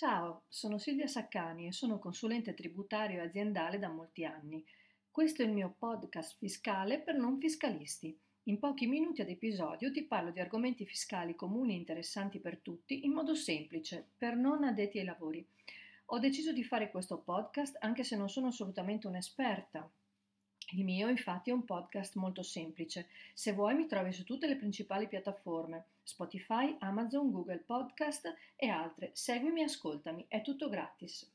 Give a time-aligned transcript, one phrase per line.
[0.00, 4.64] Ciao, sono Silvia Saccani e sono consulente tributario e aziendale da molti anni.
[5.10, 8.18] Questo è il mio podcast fiscale per non fiscalisti.
[8.44, 13.04] In pochi minuti ad episodio ti parlo di argomenti fiscali comuni e interessanti per tutti
[13.04, 15.46] in modo semplice, per non addetti ai lavori.
[16.06, 19.86] Ho deciso di fare questo podcast anche se non sono assolutamente un'esperta,
[20.72, 23.08] il mio infatti è un podcast molto semplice.
[23.34, 29.10] Se vuoi mi trovi su tutte le principali piattaforme, Spotify, Amazon, Google Podcast e altre.
[29.14, 31.28] Seguimi e ascoltami, è tutto gratis.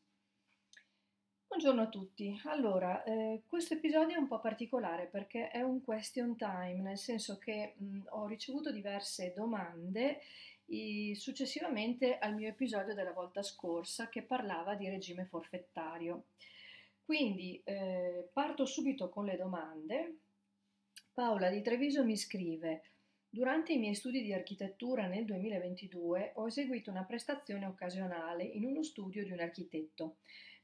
[1.47, 2.39] Buongiorno a tutti.
[2.45, 7.37] Allora, eh, questo episodio è un po' particolare perché è un question time, nel senso
[7.37, 10.21] che mh, ho ricevuto diverse domande
[10.65, 16.23] i, successivamente al mio episodio della volta scorsa che parlava di regime forfettario.
[17.05, 20.17] Quindi eh, parto subito con le domande.
[21.13, 22.81] Paola di Treviso mi scrive:
[23.29, 28.81] Durante i miei studi di architettura nel 2022 ho eseguito una prestazione occasionale in uno
[28.81, 30.15] studio di un architetto.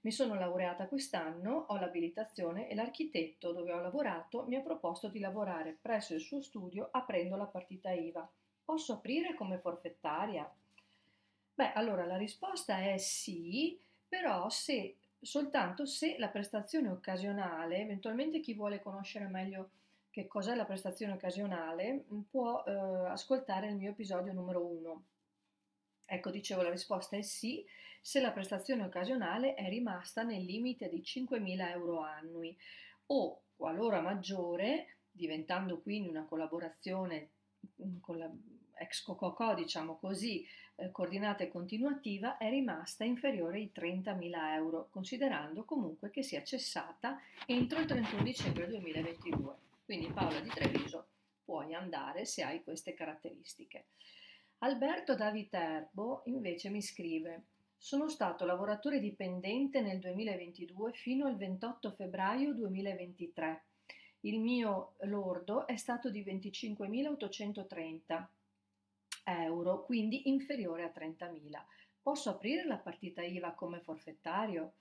[0.01, 5.19] Mi sono laureata quest'anno, ho l'abilitazione e l'architetto dove ho lavorato mi ha proposto di
[5.19, 8.27] lavorare presso il suo studio aprendo la partita IVA.
[8.65, 10.51] Posso aprire come forfettaria?
[11.53, 18.53] Beh, allora la risposta è sì, però se soltanto se la prestazione occasionale, eventualmente chi
[18.53, 19.69] vuole conoscere meglio
[20.09, 25.03] che cos'è la prestazione occasionale, mm, può eh, ascoltare il mio episodio numero 1.
[26.05, 27.65] Ecco, dicevo, la risposta è sì,
[28.01, 32.57] se la prestazione occasionale è rimasta nel limite di 5.000 euro annui
[33.07, 37.29] o, qualora maggiore, diventando quindi una collaborazione
[37.81, 38.29] mm, con la
[38.81, 45.63] ex Cococò, diciamo così, eh, coordinata e continuativa, è rimasta inferiore ai 30.000 euro, considerando
[45.63, 49.55] comunque che sia cessata entro il 31 dicembre 2022.
[49.85, 51.05] Quindi Paola di Treviso
[51.45, 53.85] puoi andare se hai queste caratteristiche.
[54.59, 57.43] Alberto da Viterbo invece mi scrive
[57.77, 63.63] sono stato lavoratore dipendente nel 2022 fino al 28 febbraio 2023.
[64.21, 68.23] Il mio lordo è stato di 25.830
[69.39, 71.63] euro, quindi inferiore a 30.000.
[72.01, 74.73] Posso aprire la partita IVA come forfettario?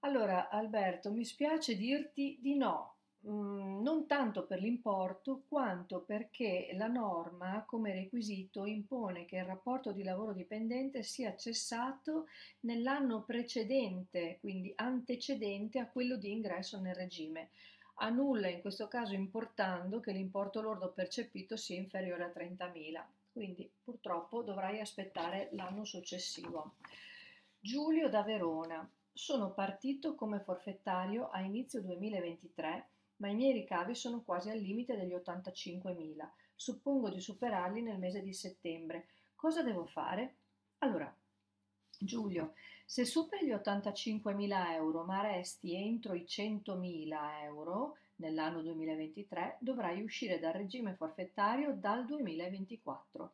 [0.00, 6.86] Allora, Alberto, mi spiace dirti di no, mm, non tanto per l'importo quanto perché la
[6.86, 12.26] norma come requisito impone che il rapporto di lavoro dipendente sia cessato
[12.60, 17.50] nell'anno precedente, quindi antecedente a quello di ingresso nel regime.
[18.00, 24.42] Annulla in questo caso importando che l'importo lordo percepito sia inferiore a 30.000 quindi purtroppo
[24.42, 26.74] dovrai aspettare l'anno successivo.
[27.60, 28.90] Giulio da Verona.
[29.12, 34.96] Sono partito come forfettario a inizio 2023, ma i miei ricavi sono quasi al limite
[34.96, 36.28] degli 85.000.
[36.54, 39.08] Suppongo di superarli nel mese di settembre.
[39.34, 40.36] Cosa devo fare?
[40.78, 41.12] Allora,
[41.98, 42.54] Giulio,
[42.86, 50.38] se superi gli 85.000 euro ma resti entro i 100.000 euro, nell'anno 2023 dovrai uscire
[50.38, 53.32] dal regime forfettario dal 2024.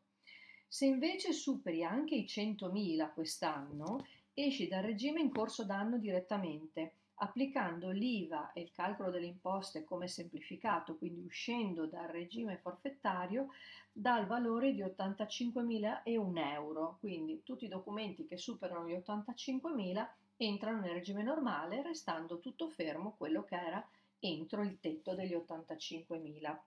[0.67, 7.91] Se invece superi anche i 100.000 quest'anno, esci dal regime in corso d'anno direttamente, applicando
[7.91, 13.51] l'IVA e il calcolo delle imposte come semplificato, quindi uscendo dal regime forfettario
[13.93, 16.97] dal valore di 85.001 euro.
[16.99, 23.15] Quindi tutti i documenti che superano gli 85.000 entrano nel regime normale, restando tutto fermo
[23.17, 23.87] quello che era
[24.25, 26.59] entro il tetto degli 85.000.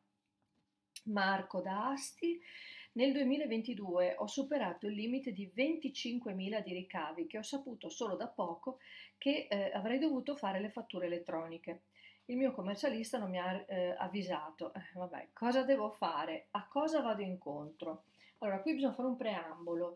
[1.06, 2.40] Marco da Asti,
[2.94, 8.28] nel 2022 ho superato il limite di 25.000 di ricavi che ho saputo solo da
[8.28, 8.79] poco
[9.17, 11.81] che eh, avrei dovuto fare le fatture elettroniche.
[12.25, 14.73] Il mio commercialista non mi ha eh, avvisato.
[14.73, 16.47] Eh, vabbè, cosa devo fare?
[16.51, 18.03] A cosa vado incontro?
[18.40, 19.96] Allora, qui bisogna fare un preambolo.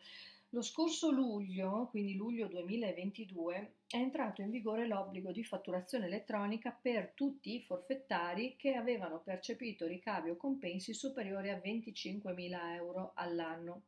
[0.53, 7.13] Lo scorso luglio, quindi luglio 2022, è entrato in vigore l'obbligo di fatturazione elettronica per
[7.15, 13.83] tutti i forfettari che avevano percepito ricavi o compensi superiori a 25.000 euro all'anno.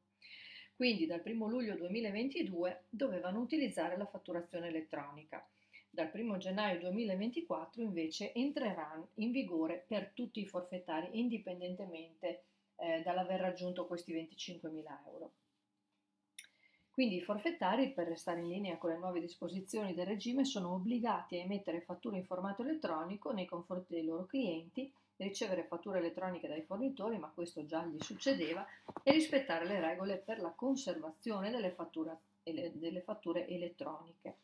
[0.74, 5.46] Quindi dal 1 luglio 2022 dovevano utilizzare la fatturazione elettronica.
[5.90, 12.44] Dal 1 gennaio 2024 invece entrerà in vigore per tutti i forfettari indipendentemente
[12.78, 15.34] eh, dall'aver raggiunto questi 25.000 euro.
[16.94, 21.36] Quindi i forfettari, per restare in linea con le nuove disposizioni del regime, sono obbligati
[21.36, 26.62] a emettere fatture in formato elettronico nei confronti dei loro clienti, ricevere fatture elettroniche dai
[26.62, 28.64] fornitori, ma questo già gli succedeva,
[29.02, 34.38] e rispettare le regole per la conservazione delle fatture, delle fatture elettroniche.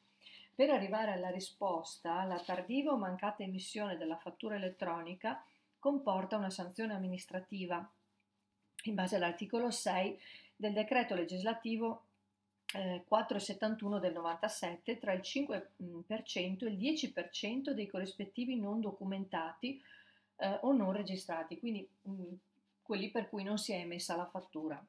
[0.55, 5.45] Per arrivare alla risposta, la tardiva o mancata emissione della fattura elettronica
[5.77, 7.87] comporta una sanzione amministrativa
[8.85, 10.19] in base all'articolo 6
[10.55, 12.05] del decreto legislativo
[12.73, 19.81] eh, 4,71 del 97 tra il 5% e il 10% dei corrispettivi non documentati
[20.37, 22.33] eh, o non registrati, quindi mh,
[22.83, 24.83] quelli per cui non si è emessa la fattura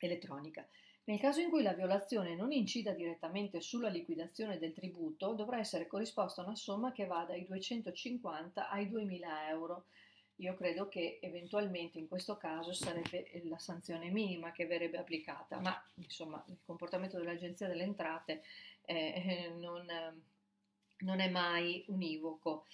[0.00, 0.66] elettronica.
[1.04, 5.86] Nel caso in cui la violazione non incida direttamente sulla liquidazione del tributo, dovrà essere
[5.86, 9.84] corrisposta una somma che va dai 250 ai 2000 euro.
[10.36, 15.82] Io credo che eventualmente in questo caso sarebbe la sanzione minima che verrebbe applicata, ma
[15.94, 18.42] insomma il comportamento dell'Agenzia delle Entrate
[18.84, 19.86] eh, non,
[20.98, 22.66] non è mai univoco.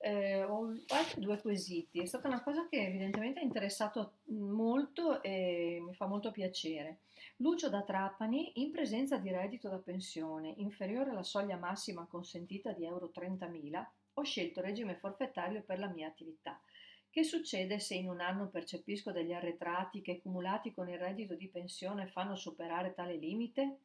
[0.00, 2.00] Eh, ho altri due quesiti.
[2.00, 6.98] È stata una cosa che evidentemente ha interessato molto e mi fa molto piacere.
[7.36, 12.84] Lucio da Trapani, in presenza di reddito da pensione inferiore alla soglia massima consentita di
[12.84, 16.60] euro 30.000, ho scelto regime forfettario per la mia attività.
[17.10, 21.48] Che succede se in un anno percepisco degli arretrati che cumulati con il reddito di
[21.48, 23.78] pensione fanno superare tale limite?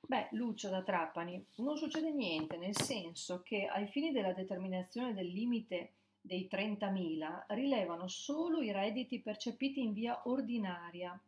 [0.00, 5.26] Beh, Lucio da Trapani, non succede niente, nel senso che ai fini della determinazione del
[5.26, 11.20] limite dei 30.000 rilevano solo i redditi percepiti in via ordinaria,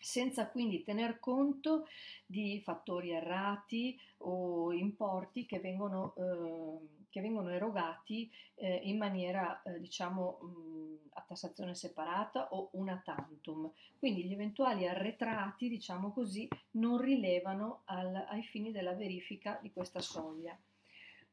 [0.00, 1.86] senza quindi tener conto
[2.26, 6.71] di fattori errati o importi che vengono, eh,
[7.12, 13.70] che vengono erogati eh, in maniera, eh, diciamo, mh, a tassazione separata o una tantum.
[13.98, 20.00] Quindi gli eventuali arretrati, diciamo così, non rilevano al, ai fini della verifica di questa
[20.00, 20.58] soglia.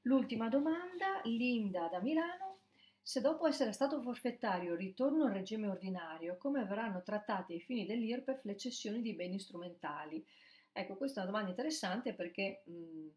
[0.01, 2.57] L'ultima domanda, Linda da Milano.
[3.01, 8.43] Se dopo essere stato forfettario ritorno al regime ordinario, come verranno trattate ai fini dell'IRPEF
[8.43, 10.23] le cessioni di beni strumentali?
[10.73, 13.07] Ecco, questa è una domanda interessante perché mh,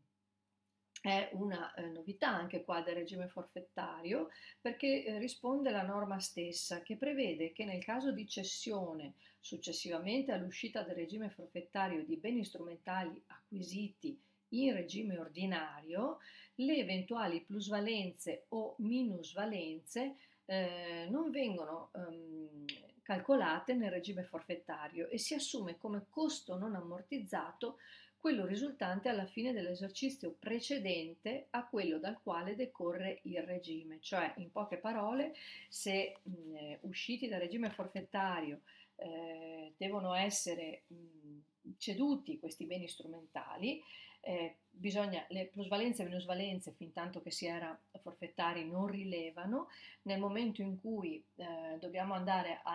[1.03, 6.81] è una eh, novità anche qua del regime forfettario perché eh, risponde alla norma stessa
[6.83, 13.21] che prevede che nel caso di cessione successivamente all'uscita del regime forfettario di beni strumentali
[13.27, 14.17] acquisiti
[14.51, 16.19] in regime ordinario,
[16.57, 22.65] le eventuali plusvalenze o minusvalenze eh, non vengono ehm,
[23.03, 27.79] calcolate nel regime forfettario e si assume come costo non ammortizzato
[28.23, 34.53] quello risultante alla fine dell'esercizio precedente a quello dal quale decorre il regime, cioè in
[34.53, 35.35] poche parole
[35.69, 38.61] se mh, eh, usciti dal regime forfettario
[38.95, 43.83] eh, devono essere mh, ceduti questi beni strumentali,
[44.21, 49.67] eh, bisogna, le plusvalenze e minusvalenze, fin tanto che si era forfettari, non rilevano.
[50.03, 52.75] Nel momento in cui eh, dobbiamo andare a,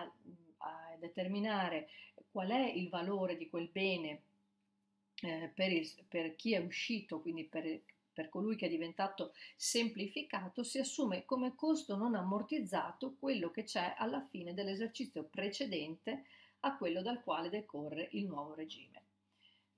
[0.58, 1.88] a, determinare
[2.30, 4.24] qual è il valore di quel bene
[5.22, 7.80] eh, per, il, per, chi è uscito, quindi per,
[8.12, 13.94] per colui che è diventato semplificato, si assume come costo non ammortizzato quello che c'è
[13.96, 16.24] alla fine dell'esercizio precedente
[16.60, 19.07] a quello dal quale decorre il nuovo regime.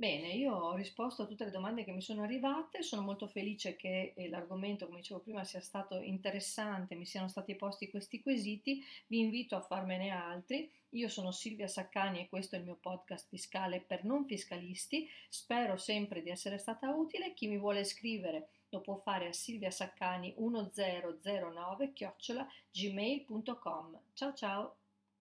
[0.00, 3.76] Bene, io ho risposto a tutte le domande che mi sono arrivate, sono molto felice
[3.76, 8.82] che eh, l'argomento, come dicevo prima, sia stato interessante, mi siano stati posti questi quesiti,
[9.08, 10.70] vi invito a farmene altri.
[10.92, 15.76] Io sono Silvia Saccani e questo è il mio podcast fiscale per non fiscalisti, spero
[15.76, 22.48] sempre di essere stata utile, chi mi vuole scrivere lo può fare a silviasaccani1009 chiocciola
[22.72, 24.00] gmail.com.
[24.14, 24.79] Ciao ciao!